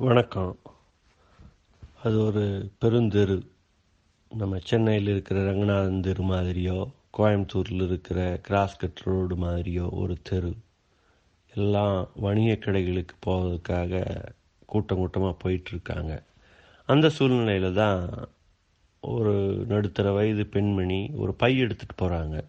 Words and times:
வணக்கம். 0.00 0.58
அது 2.02 2.24
ஒரு 2.24 2.70
பெருந்தெரு. 2.80 3.46
நம்ம 4.28 4.58
சென்னையில் 4.64 5.08
இருக்கிற 5.08 5.44
ரங்கநாதன் 5.44 6.00
தெரு 6.00 6.22
மாதிரியோ 6.22 6.90
கோயம்புத்தூரில் 7.18 7.82
இருக்கிற 7.82 8.40
கிராஸ்கட் 8.48 9.02
ரோடு 9.04 9.36
மாதிரியோ 9.36 9.90
ஒரு 9.90 10.16
தெரு. 10.22 10.54
எல்லாம் 11.54 12.08
வணிக 12.14 12.52
கடைகளுக்கு 12.52 13.16
போவதற்காக 13.20 14.02
கூட்டம் 14.66 14.98
கூட்டமாக 14.98 15.36
போயிட்டுருக்காங்க. 15.44 16.22
அந்த 16.86 17.08
சூழ்நிலையில் 17.08 17.72
தான் 17.72 18.08
ஒரு 19.00 19.64
நடுத்தர 19.68 20.12
வயது 20.12 20.46
பெண்மணி 20.46 21.10
ஒரு 21.14 21.34
பை 21.34 21.62
எடுத்துகிட்டு 21.62 22.02
போகிறாங்க 22.02 22.44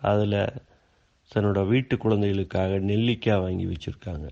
அதில் 0.00 0.46
தன்னோட 1.34 1.68
வீட்டு 1.68 1.96
குழந்தைகளுக்காக 1.96 2.78
நெல்லிக்காய் 2.78 3.40
வாங்கி 3.40 3.66
வச்சுருக்காங்க. 3.66 4.28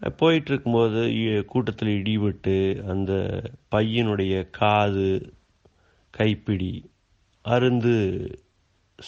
போயிட்டு 0.00 0.52
இருக்கும்போது 0.52 1.00
கூட்டத்தில் 1.46 2.02
இடிபட்டு 2.02 2.82
அந்த 2.84 3.12
பையனுடைய 3.70 4.50
காது 4.50 5.32
கைப்பிடி 6.10 6.90
அருந்து 7.44 7.94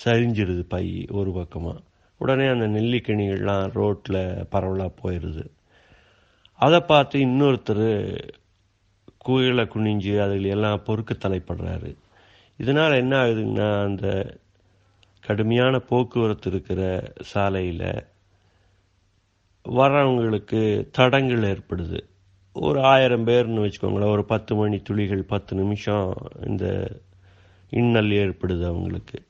சரிஞ்சிடுது 0.05 0.63
பை 0.69 1.07
ஒரு 1.11 1.33
பக்கமாக 1.33 1.83
உடனே 2.19 2.47
அந்த 2.47 2.67
நெல்லிக்கனிகள்லாம் 2.67 3.73
ரோட்டில் 3.73 4.47
பரவலாக 4.49 4.93
போயிடுது 5.03 5.45
அதை 6.61 6.81
பார்த்து 6.81 7.19
இன்னொருத்தர் 7.19 7.87
குயிலை 9.27 9.65
குனிஞ்சு 9.67 10.21
அதில் 10.21 10.45
எல்லாம் 10.45 10.83
பொறுக்க 10.83 11.15
தலைப்படுறாரு. 11.15 11.97
இதனால் 12.57 12.93
என்ன 12.93 13.25
ஆகுதுங்கன்னா 13.25 13.85
அந்த 13.85 14.37
கடுமையான 15.21 15.79
போக்குவரத்து 15.79 16.51
இருக்கிற 16.51 17.03
சாலையில் 17.21 18.07
வர்றவங்களுக்கு 19.67 20.87
தடங்கள் 20.91 21.43
ஏற்படுது. 21.43 22.01
ஒரு 22.53 22.83
ஆயிரம் 22.83 23.27
பேர்னு 23.27 23.65
வச்சுக்கோங்களேன் 23.65 24.11
ஒரு 24.11 24.25
பத்து 24.25 24.55
மணி 24.55 24.79
துளிகள் 24.79 25.23
பத்து 25.23 25.57
நிமிஷம் 25.57 26.15
இந்த 26.47 26.91
இன்னல் 27.71 28.11
ஏற்படுது 28.11 28.65
அவங்களுக்கு. 28.67 29.23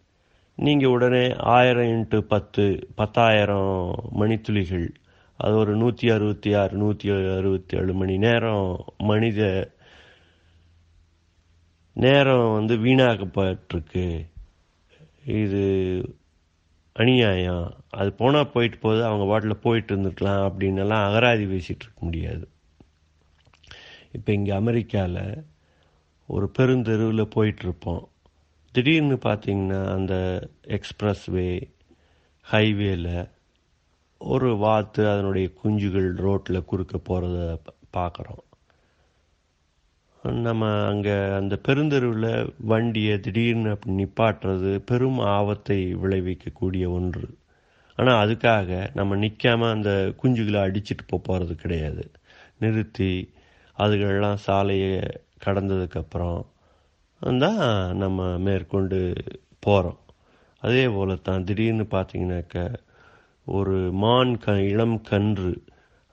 நீங்கள் 0.57 0.89
உடனே 0.89 1.35
ஆயிரம் 1.37 1.87
இன்ட்டு 1.87 2.21
பத்து 2.21 2.89
பத்தாயிரம் 2.95 3.95
மணித்துளிகள் 4.19 4.89
அது 5.37 5.55
ஒரு 5.55 5.77
நூற்றி 5.77 6.11
அறுபத்தி 6.11 6.55
ஆறு 6.55 6.77
நூற்றி 6.77 7.11
அறுபத்தி 7.11 7.77
ஏழு 7.77 7.95
மணி 7.95 8.19
நேரம் 8.19 8.85
மனித 8.99 9.71
நேரம் 11.93 12.53
வந்து 12.53 12.77
வீணாக்கப்பட்டிருக்கு 12.77 14.27
இது 15.25 15.65
அநியாயம். 16.97 17.75
அது 17.91 18.13
போனால் 18.13 18.51
போயிட்டு 18.51 18.79
போகுது 18.79 19.05
அவங்க 19.05 19.25
பாட்டில் 19.25 19.63
போயிட்டு 19.63 19.97
இருந்துக்கலாம் 19.97 20.43
அப்படின்னு 20.49 20.83
அகராதி 20.99 21.45
பேசிகிட்டு 21.45 21.85
இருக்க 21.87 22.01
முடியாது. 22.01 22.49
இப்போ 24.13 24.33
இங்கே 24.33 24.53
அமெரிக்காவில் 24.53 25.45
ஒரு 26.27 26.51
பெருந்தெருவில் 26.59 27.33
போயிட்டுருப்போம் 27.35 28.05
திடீர்னு 28.73 29.15
பார்த்தீங்கன்னா 29.15 29.81
அந்த 29.89 30.15
எக்ஸ்ப்ரெஸ்வே 30.67 31.63
ஹைவேல 32.53 33.31
ஒரு 34.19 34.57
வாத்து 34.57 35.09
அதனுடைய 35.11 35.51
குஞ்சுகள் 35.63 36.09
ரோட்டில் 36.17 36.65
குறுக்க 36.65 36.99
போகிறத 37.09 37.59
பார்க்குறோம் 37.97 38.46
நம்ம 40.47 40.69
அங்கே 40.91 41.15
அந்த 41.39 41.55
பெருந்தெருவில் 41.67 42.31
வண்டியை 42.71 43.21
திடீர்னு 43.21 43.71
அப்படி 43.71 43.95
நிப்பாட்டுறது 44.01 44.71
பெரும் 44.91 45.19
ஆபத்தை 45.19 45.79
விளைவிக்கக்கூடிய 45.95 46.85
ஒன்று. 46.91 47.27
ஆனால் 47.99 48.21
அதுக்காக 48.23 48.71
நம்ம 48.95 49.17
நிற்காம 49.17 49.69
அந்த 49.77 49.91
குஞ்சுகளை 50.23 50.61
அடிச்சுட்டு 50.67 51.05
போக 51.07 51.21
போகிறது 51.23 51.55
கிடையாது. 51.55 52.05
நிறுத்தி 52.59 53.11
அதுகளெல்லாம் 53.77 54.43
சாலையை 54.47 54.93
கடந்ததுக்கப்புறம் 55.47 56.43
தான் 57.39 57.63
நம்ம 57.97 58.39
மேற்கொண்டு 58.39 58.99
போகிறோம் 59.61 60.01
அதே 60.63 60.85
போல 60.89 61.17
தான் 61.29 61.45
திடீர்னு 61.45 61.87
பார்த்தீங்கன்னாக்க 61.91 62.57
ஒரு 63.47 63.77
மான் 64.03 64.39
க 64.39 64.55
இளம் 64.73 65.03
கன்று 65.03 65.53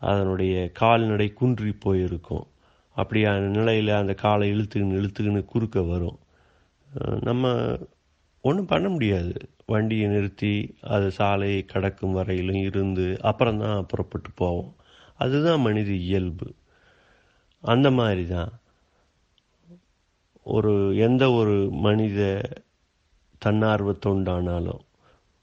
அதனுடைய 0.02 0.72
கால்நடை 0.72 1.34
குன்றி 1.34 1.72
போயிருக்கும். 1.86 2.46
அப்படியான 2.98 3.40
நிலையில் 3.40 3.90
அந்த 3.90 4.14
காலை 4.14 4.48
இழுத்துக்கின்னு 4.54 4.98
இழுத்துக்கின்னு 5.00 5.46
குறுக்க 5.46 5.82
வரும். 5.82 6.20
நம்ம 7.22 7.54
ஒன்றும் 8.42 8.66
பண்ண 8.66 8.90
முடியாது. 8.90 9.34
வண்டியை 9.66 10.08
நிறுத்தி 10.08 10.78
அது 10.82 11.12
சாலையை 11.12 11.66
கடக்கும் 11.66 12.14
வரையிலும் 12.14 12.62
இருந்து 12.62 13.18
அப்புறம்தான் 13.22 13.86
புறப்பட்டு 13.86 14.32
போவோம். 14.32 14.76
அதுதான் 15.18 15.62
மனித 15.62 15.92
இயல்பு. 15.92 16.48
அந்த 17.64 17.92
மாதிரி 17.92 18.24
தான் 18.28 18.52
ஒரு 20.44 20.74
எந்த 20.98 21.32
ஒரு 21.32 21.70
மனித 21.72 22.42
தன்னார்வ 23.38 23.92
தொண்டானாலும் 24.06 24.84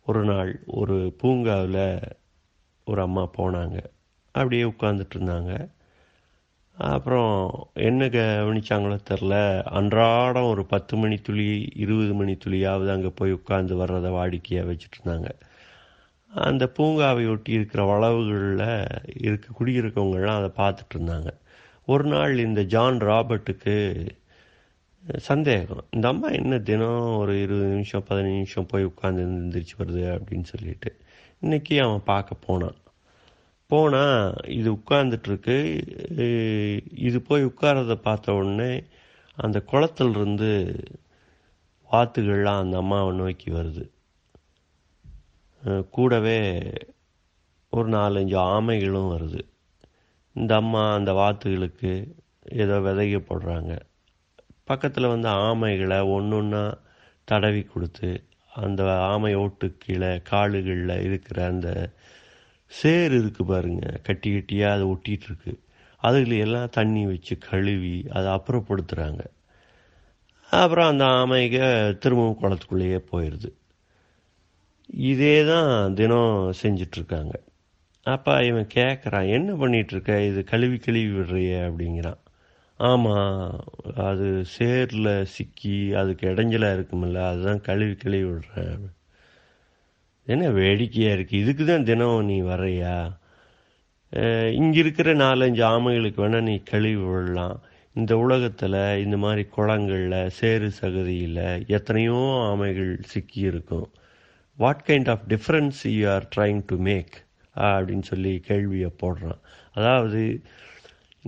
ஒரு 0.06 0.24
நாள் 0.24 0.50
ஒரு 0.66 0.96
பூங்காவில் 1.18 2.00
ஒரு 2.84 3.00
அம்மா 3.02 3.24
போனாங்க. 3.38 3.78
அப்படியே 4.34 4.62
உட்காந்துட்டு 4.62 5.16
இருந்தாங்க. 5.16 5.52
அப்புறம் 6.76 7.32
என்ன 7.88 8.06
கவனிச்சாங்களோ 8.14 8.96
தெரில 9.10 9.34
அன்றாடம் 9.78 10.48
ஒரு 10.52 10.62
பத்து 10.66 10.94
மணி 10.96 11.16
துளி 11.26 11.46
இருபது 11.82 12.12
மணி 12.14 12.34
துளியாவது 12.44 12.90
அங்கே 12.94 13.10
போய் 13.18 13.36
உட்காந்து 13.38 13.74
வர்றதை 13.82 14.10
வாடிக்கையாக 14.10 14.68
வச்சுட்டு 14.70 14.98
இருந்தாங்க. 14.98 15.30
அந்த 16.30 16.64
பூங்காவை 16.76 17.24
ஒட்டி 17.32 17.52
இருக்கிற 17.52 17.82
வளவுகளில் 17.92 18.66
இருக்க 19.26 19.46
குடியிருக்கவங்கள்லாம் 19.58 20.40
அதை 20.40 20.50
பார்த்துட்டு 20.62 20.96
இருந்தாங்க. 20.96 21.30
ஒரு 21.88 22.04
நாள் 22.04 22.34
இந்த 22.38 22.62
ஜான் 22.74 23.00
ராபர்ட்டுக்கு 23.10 23.74
சந்தேகம். 25.30 25.84
இந்த 25.96 26.06
அம்மா 26.12 26.28
என்ன 26.40 26.54
தினம் 26.70 27.06
ஒரு 27.22 27.34
இருபது 27.44 27.68
நிமிஷம் 27.74 28.06
பதினஞ்சு 28.10 28.38
நிமிஷம் 28.38 28.70
போய் 28.72 28.90
உட்காந்து 28.90 29.24
எழுந்திரிச்சு 29.26 29.76
வருது 29.80 30.04
அப்படின்னு 30.16 30.48
சொல்லிட்டு 30.54 30.90
இன்னைக்கு 31.42 31.74
அவன் 31.86 32.02
பார்க்க 32.12 32.44
போனான். 32.46 32.78
போனால் 33.70 34.34
இது 34.58 34.68
உட்கார்ந்துட்டுருக்கு 34.78 35.56
இது 37.08 37.18
போய் 37.28 37.48
உட்காரத 37.50 37.94
பார்த்த 38.06 38.36
உடனே 38.38 38.72
அந்த 39.38 39.58
குளத்திலிருந்து 39.70 40.50
வாத்துகள்லாம் 41.90 42.62
அந்த 42.64 42.76
அம்மாவை 42.82 43.12
நோக்கி 43.20 43.48
வருது. 43.50 43.84
கூடவே 45.96 46.38
ஒரு 47.72 47.88
நாலஞ்சு 47.96 48.36
ஆமைகளும் 48.54 49.10
வருது. 49.14 49.42
இந்த 50.36 50.52
அம்மா 50.62 50.82
அந்த 50.94 51.10
வாத்துகளுக்கு 51.20 51.92
ஏதோ 52.62 52.76
விதைக்க 52.86 53.16
போடுறாங்க. 53.22 53.72
பக்கத்தில் 54.68 55.12
வந்து 55.14 55.28
ஆமைகளை 55.48 55.98
ஒன்று 56.16 56.36
ஒன்றா 56.36 56.64
தடவி 57.28 57.62
கொடுத்து 57.64 58.10
அந்த 58.62 58.82
ஆமை 59.10 59.32
ஓட்டு 59.42 59.66
கீழே 59.82 60.12
காடுகளில் 60.30 61.04
இருக்கிற 61.08 61.38
அந்த 61.46 61.68
சேர் 62.70 63.12
இருக்குது 63.12 63.50
பாருங்க 63.52 63.84
கட்டி 64.06 64.28
கட்டியாக 64.34 64.76
அதை 64.76 64.84
ஒட்டிகிட்டு 64.92 65.28
இருக்கு. 65.30 65.52
எல்லாம் 66.46 66.74
தண்ணி 66.78 67.02
வச்சு 67.06 67.34
கழுவி 67.50 67.96
அதை 68.10 68.28
அப்புறப்படுத்துகிறாங்க 68.36 69.22
அப்புறம் 70.50 70.90
அந்த 70.92 71.04
ஆமைக 71.20 71.58
திரும்பவும் 72.02 72.40
குளத்துக்குள்ளேயே 72.40 73.00
போயிடுது 73.12 73.50
இதே 75.10 75.36
தான் 75.44 75.94
தினம் 75.94 76.52
செஞ்சிட்ருக்காங்க. 76.62 77.34
அப்போ 78.06 78.32
இவன் 78.44 78.66
கேட்குறான் 78.74 79.28
என்ன 79.36 79.52
பண்ணிகிட்ருக்க 79.52 80.12
இது 80.28 80.40
கழுவி 80.44 80.78
கழுவி 80.78 81.10
விடுறிய 81.16 81.52
அப்படிங்கிறான். 81.68 82.20
ஆமாம் 82.80 83.60
அது 84.08 84.28
சேரில் 84.58 85.10
சிக்கி 85.34 85.76
அதுக்கு 86.00 86.24
இடைஞ்சலாக 86.28 86.76
இருக்குமில்ல 86.78 87.18
அதுதான் 87.30 87.60
கழுவி 87.60 87.94
கழுவி 87.94 88.24
விடுறேன். 88.30 88.86
என்ன 90.32 90.44
வேடிக்கையாக 90.58 91.16
இருக்குது 91.16 91.42
இதுக்கு 91.44 91.64
தான் 91.70 91.88
தினம் 91.90 92.28
நீ 92.30 92.38
வரையா 92.50 92.96
இங்கே 94.58 94.78
இருக்கிற 94.82 95.08
நாலஞ்சு 95.24 95.62
ஆமைகளுக்கு 95.72 96.20
வேணால் 96.24 96.46
நீ 96.48 96.54
கழுவி 96.70 97.02
விடலாம். 97.10 97.58
இந்த 97.96 98.12
உலகத்தில் 98.24 98.78
இந்த 99.04 99.16
மாதிரி 99.24 99.42
குளங்களில் 99.56 100.32
சேரு 100.38 100.68
சகதியில் 100.80 101.42
எத்தனையோ 101.76 102.20
ஆமைகள் 102.50 102.92
சிக்கி 103.12 103.40
இருக்கும். 103.50 103.88
What 104.58 104.84
kind 104.88 105.10
of 105.14 105.24
difference 105.32 105.80
you 105.96 106.02
are 106.14 106.26
trying 106.36 106.62
to 106.70 106.76
make 106.88 107.14
அப்படின்னு 107.68 108.06
சொல்லி 108.12 108.32
கேள்வியை 108.48 108.90
போடுறான். 109.02 109.40
அதாவது 109.78 110.22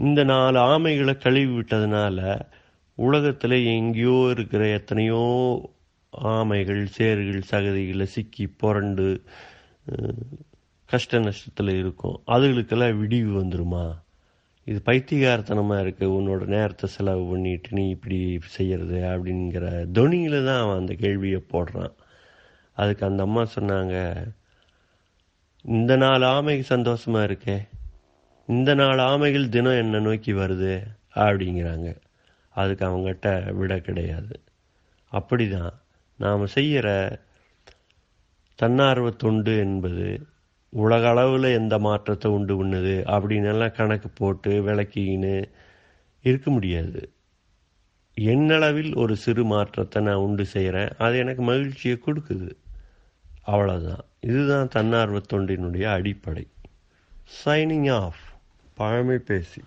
இந்த 0.07 0.21
நாலு 0.33 0.59
ஆமைகளை 0.73 1.15
கழுவி 1.25 1.53
விட்டதுனால 1.57 2.19
உலகத்தில் 2.99 3.57
எங்கேயோ 3.77 4.19
இருக்கிற 4.35 4.63
எத்தனையோ 4.79 5.23
ஆமைகள் 6.21 6.87
சேர்கள் 6.99 7.43
சகதிகளை 7.51 8.03
சிக்கி 8.03 8.47
புரண்டு 8.47 9.23
கஷ்ட 10.87 11.19
நஷ்டத்தில் 11.19 11.79
இருக்கும். 11.79 12.23
அதுகளுக்கெல்லாம் 12.27 12.99
விடிவு 12.99 13.45
வந்துருமா? 13.45 13.99
இது 14.65 14.83
பைத்தியகாரத்தனமாக 14.87 15.81
இருக்கு. 15.81 16.09
உன்னோட 16.09 16.47
நேரத்தை 16.47 16.91
செலவு 16.91 17.31
பண்ணிட்டு 17.31 17.69
நீ 17.73 17.89
இப்படி 17.89 18.39
செய்கிறது 18.43 18.99
அப்படிங்கிற 19.01 19.91
துணியில் 19.93 20.45
தான் 20.45 20.61
அவன் 20.61 20.79
அந்த 20.79 20.95
கேள்வியை 20.95 21.43
போடுறான். 21.53 21.93
அதுக்கு 22.73 23.07
அந்த 23.07 23.23
அம்மா 23.23 23.43
சொன்னாங்க 23.43 24.27
இந்த 25.65 25.97
நாலு 25.97 26.27
ஆமைக்கு 26.27 26.61
சந்தோஷமாக 26.61 27.27
இருக்கே? 27.27 27.69
இந்த 28.47 28.75
நாலு 28.75 29.03
ஆமைகள் 29.03 29.49
தினம் 29.49 29.77
என்னை 29.77 30.01
நோக்கி 30.01 30.33
வருது? 30.33 30.83
அப்படிங்கிறாங்க. 31.15 31.97
அதுக்கு 32.49 32.85
அவங்ககிட்ட 32.87 33.53
விட 33.53 33.79
கிடையாது. 33.79 34.41
அப்படிதான். 35.13 35.73
நாம் 36.23 36.47
செய்கிற 36.47 36.89
தன்னார்வ 38.55 39.11
தொண்டு 39.11 39.53
என்பது 39.59 40.09
உலக 40.69 41.09
அளவில் 41.09 41.49
எந்த 41.55 41.79
மாற்றத்தை 41.79 42.31
உண்டு 42.31 42.55
பண்ணுது 42.55 42.95
அப்படின்னெல்லாம் 43.15 43.73
கணக்கு 43.73 44.09
போட்டு 44.09 44.51
விளக்கின்னு 44.67 45.35
இருக்க 46.23 46.51
முடியாது. 46.51 47.03
என்னளவில் 48.21 48.93
ஒரு 48.97 49.15
சிறு 49.17 49.45
மாற்றத்தை 49.45 50.03
நான் 50.03 50.25
உண்டு 50.27 50.45
செய்கிறேன் 50.47 50.91
அது 50.99 51.19
எனக்கு 51.19 51.43
மகிழ்ச்சியை 51.43 51.97
கொடுக்குது. 52.07 52.51
அவ்வளோதான் 53.47 54.05
இதுதான் 54.21 54.69
தன்னார்வ 54.69 55.21
தொண்டினுடைய 55.33 55.85
அடிப்படை. 55.85 56.47
சைனிங் 57.45 57.93
ஆஃப் 57.93 58.23
பழமை 58.75 59.19
பேசி. 59.19 59.63